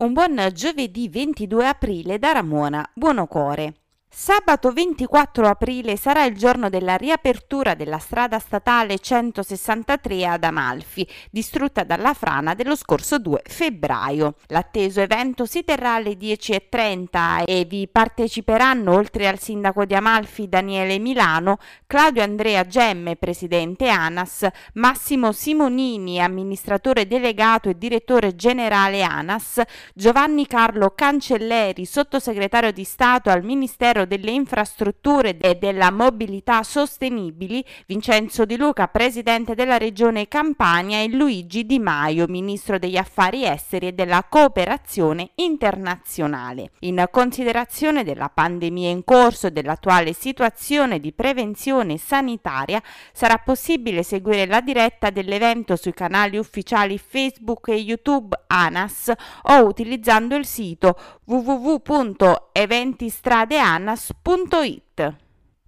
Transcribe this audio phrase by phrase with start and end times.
[0.00, 3.87] Un buon giovedì 22 aprile da Ramona Buonocore.
[4.10, 11.84] Sabato 24 aprile sarà il giorno della riapertura della strada statale 163 ad Amalfi, distrutta
[11.84, 14.36] dalla frana dello scorso 2 febbraio.
[14.46, 20.98] L'atteso evento si terrà alle 10.30 e vi parteciperanno, oltre al sindaco di Amalfi Daniele
[20.98, 29.60] Milano, Claudio Andrea Gemme, presidente ANAS, Massimo Simonini, amministratore delegato e direttore generale ANAS,
[29.94, 37.64] Giovanni Carlo Cancelleri, sottosegretario di Stato al Ministero Ministero delle Infrastrutture e della Mobilità Sostenibili,
[37.86, 43.88] Vincenzo Di Luca, presidente della Regione Campania, e Luigi Di Maio, ministro degli Affari Esteri
[43.88, 46.70] e della Cooperazione Internazionale.
[46.80, 54.44] In considerazione della pandemia in corso e dell'attuale situazione di prevenzione sanitaria, sarà possibile seguire
[54.46, 59.12] la diretta dell'evento sui canali ufficiali Facebook e YouTube ANAS
[59.42, 65.14] o utilizzando il sito www.eventistradeanas anas.it.